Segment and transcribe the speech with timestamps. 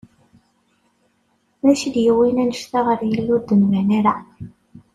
[1.69, 4.15] Acu d-yiwin anect-a ɣer yelli ur d-nban ara?